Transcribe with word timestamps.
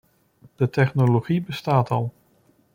De 0.55 0.69
technologie 0.69 1.41
bestaat 1.41 1.89
al. 1.89 2.13